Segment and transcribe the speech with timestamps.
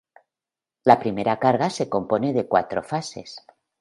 [0.91, 3.35] La primera carga se compone de cuatro fases.